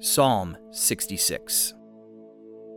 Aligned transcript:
Psalm 0.00 0.56
66 0.72 1.72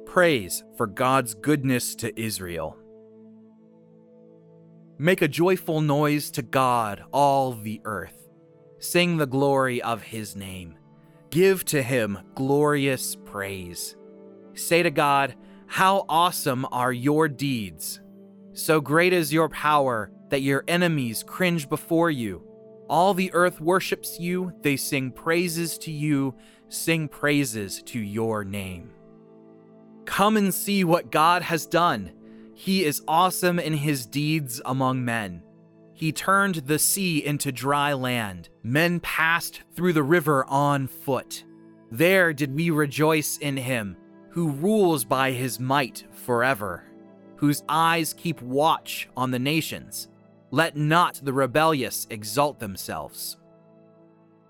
Praise 0.06 0.64
for 0.78 0.88
God's 0.88 1.34
goodness 1.34 1.96
to 1.96 2.18
Israel. 2.20 2.78
Make 4.98 5.22
a 5.22 5.28
joyful 5.28 5.82
noise 5.82 6.32
to 6.32 6.42
God, 6.42 7.04
all 7.12 7.54
the 7.54 7.82
earth. 7.86 8.30
Sing 8.80 9.18
the 9.18 9.26
glory 9.26 9.82
of 9.82 10.04
his 10.04 10.36
name. 10.36 10.78
Give 11.30 11.66
to 11.66 11.82
him 11.82 12.20
glorious 12.36 13.16
praise. 13.16 13.98
Say 14.54 14.84
to 14.84 14.92
God, 14.92 15.36
How 15.66 16.06
awesome 16.08 16.66
are 16.72 16.94
your 16.94 17.28
deeds! 17.28 18.00
So 18.54 18.80
great 18.80 19.12
is 19.12 19.34
your 19.34 19.50
power 19.50 20.12
that 20.30 20.42
your 20.42 20.64
enemies 20.68 21.24
cringe 21.28 21.68
before 21.68 22.12
you. 22.12 22.44
All 22.90 23.14
the 23.14 23.34
earth 23.34 23.60
worships 23.60 24.20
you, 24.20 24.54
they 24.62 24.78
sing 24.78 25.12
praises 25.12 25.78
to 25.80 25.92
you, 25.92 26.36
sing 26.70 27.10
praises 27.10 27.82
to 27.84 28.00
your 28.00 28.46
name. 28.46 28.92
Come 30.06 30.38
and 30.38 30.54
see 30.54 30.84
what 30.86 31.12
God 31.12 31.42
has 31.42 31.66
done. 31.66 32.14
He 32.56 32.86
is 32.86 33.04
awesome 33.08 33.60
in 33.60 33.74
his 33.74 34.06
deeds 34.06 34.62
among 34.66 35.04
men. 35.04 35.44
He 35.94 36.12
turned 36.12 36.56
the 36.56 36.80
sea 36.80 37.26
into 37.26 37.52
dry 37.52 37.94
land. 37.94 38.50
Men 38.64 39.00
passed 39.02 39.64
through 39.76 39.94
the 39.94 40.04
river 40.04 40.46
on 40.46 40.88
foot. 40.88 41.44
There 41.92 42.34
did 42.34 42.56
we 42.56 42.70
rejoice 42.70 43.38
in 43.38 43.58
him, 43.58 43.98
who 44.30 44.52
rules 44.52 45.04
by 45.04 45.32
his 45.32 45.60
might 45.60 46.06
forever, 46.12 46.84
whose 47.36 47.64
eyes 47.68 48.14
keep 48.14 48.42
watch 48.42 49.10
on 49.18 49.32
the 49.32 49.40
nations 49.40 50.08
let 50.52 50.78
not 50.78 51.20
the 51.24 51.34
rebellious 51.34 52.08
exalt 52.10 52.60
themselves. 52.60 53.38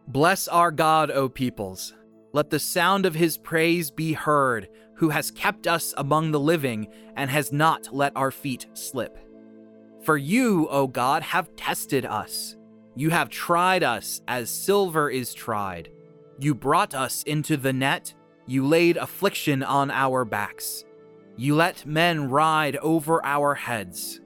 Bless 0.07 0.47
our 0.47 0.71
God, 0.71 1.11
O 1.11 1.27
peoples. 1.27 1.93
Let 2.33 2.49
the 2.49 2.59
sound 2.59 3.05
of 3.05 3.15
his 3.15 3.37
praise 3.37 3.89
be 3.89 4.13
heard, 4.13 4.69
who 4.95 5.09
has 5.09 5.31
kept 5.31 5.67
us 5.67 5.93
among 5.97 6.31
the 6.31 6.39
living 6.39 6.87
and 7.15 7.29
has 7.29 7.51
not 7.51 7.93
let 7.93 8.11
our 8.15 8.31
feet 8.31 8.67
slip. 8.73 9.17
For 10.03 10.17
you, 10.17 10.67
O 10.69 10.87
God, 10.87 11.23
have 11.23 11.55
tested 11.55 12.05
us. 12.05 12.55
You 12.95 13.09
have 13.09 13.29
tried 13.29 13.83
us 13.83 14.21
as 14.27 14.49
silver 14.49 15.09
is 15.09 15.33
tried. 15.33 15.89
You 16.39 16.55
brought 16.55 16.93
us 16.93 17.23
into 17.23 17.57
the 17.57 17.73
net. 17.73 18.13
You 18.45 18.65
laid 18.65 18.97
affliction 18.97 19.63
on 19.63 19.91
our 19.91 20.23
backs. 20.23 20.85
You 21.35 21.55
let 21.55 21.85
men 21.85 22.29
ride 22.29 22.77
over 22.77 23.23
our 23.25 23.55
heads. 23.55 24.21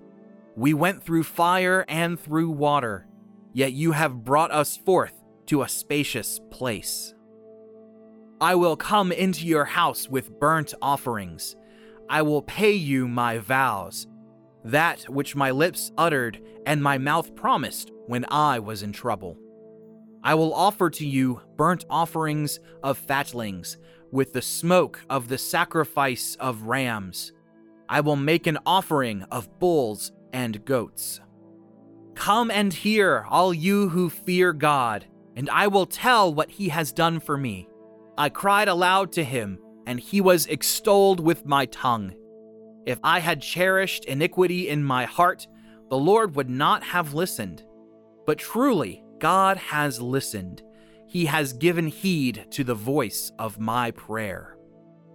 We 0.56 0.74
went 0.74 1.04
through 1.04 1.24
fire 1.24 1.86
and 1.88 2.20
through 2.20 2.52
water, 2.52 3.08
yet 3.54 3.74
you 3.74 3.94
have 3.94 4.24
brought 4.24 4.52
us 4.52 4.78
forth 4.78 5.14
to 5.48 5.62
a 5.62 5.70
spacious 5.70 6.40
place. 6.50 7.14
I 8.42 8.56
will 8.56 8.76
come 8.76 9.12
into 9.12 9.46
your 9.46 9.66
house 9.66 10.10
with 10.10 10.40
burnt 10.40 10.74
offerings. 10.82 11.56
I 12.10 12.24
will 12.24 12.42
pay 12.42 12.74
you 12.74 13.08
my 13.08 13.38
vows, 13.38 14.08
that 14.66 15.04
which 15.04 15.36
my 15.36 15.52
lips 15.52 15.92
uttered 15.98 16.42
and 16.66 16.84
my 16.84 16.98
mouth 16.98 17.36
promised 17.36 17.92
when 18.08 18.26
I 18.30 18.60
was 18.60 18.84
in 18.84 18.92
trouble. 18.92 19.38
I 20.24 20.36
will 20.36 20.54
offer 20.54 20.90
to 20.90 21.08
you 21.08 21.42
burnt 21.56 21.86
offerings 21.90 22.60
of 22.84 22.98
fatlings 22.98 23.78
with 24.12 24.34
the 24.34 24.42
smoke 24.42 25.00
of 25.10 25.30
the 25.30 25.38
sacrifice 25.38 26.36
of 26.40 26.64
rams. 26.64 27.32
I 27.88 28.02
will 28.02 28.16
make 28.18 28.48
an 28.48 28.60
offering 28.66 29.24
of 29.32 29.60
bulls 29.60 30.12
and 30.34 30.64
goats. 30.66 31.20
Come 32.16 32.52
and 32.52 32.74
hear, 32.74 33.26
all 33.30 33.54
you 33.54 33.90
who 33.90 34.10
fear 34.10 34.54
God, 34.54 35.06
and 35.36 35.50
I 35.50 35.68
will 35.68 35.86
tell 35.86 36.34
what 36.34 36.52
he 36.52 36.70
has 36.70 36.92
done 36.92 37.20
for 37.20 37.38
me. 37.38 37.68
I 38.18 38.30
cried 38.30 38.68
aloud 38.68 39.12
to 39.14 39.24
him, 39.24 39.60
and 39.88 40.00
he 40.00 40.22
was 40.22 40.46
extolled 40.48 41.20
with 41.20 41.46
my 41.46 41.66
tongue. 41.66 42.14
If 42.86 43.00
I 43.04 43.20
had 43.20 43.42
cherished 43.42 44.06
iniquity 44.06 44.70
in 44.70 44.84
my 44.84 45.06
heart, 45.06 45.48
the 45.90 45.98
Lord 45.98 46.36
would 46.36 46.50
not 46.50 46.84
have 46.84 47.14
listened. 47.14 47.64
But 48.26 48.38
truly, 48.38 49.04
God 49.20 49.58
has 49.58 50.02
listened. 50.02 50.62
He 51.08 51.26
has 51.26 51.54
given 51.54 51.88
heed 51.88 52.46
to 52.52 52.64
the 52.64 52.76
voice 52.76 53.32
of 53.38 53.60
my 53.60 53.92
prayer. 53.92 54.58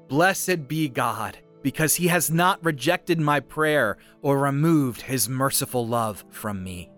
Blessed 0.09 0.69
be 0.69 0.89
God 0.89 1.39
because 1.67 1.97
he 1.97 2.07
has 2.07 2.31
not 2.31 2.65
rejected 2.65 3.19
my 3.19 3.41
prayer 3.41 3.99
or 4.23 4.39
removed 4.39 5.01
his 5.01 5.29
merciful 5.29 5.85
love 5.85 6.25
from 6.31 6.63
me. 6.63 6.89